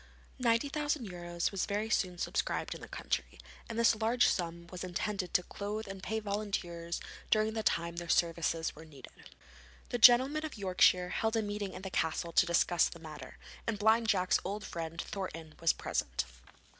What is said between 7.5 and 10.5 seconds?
the time their services were needed. The gentlemen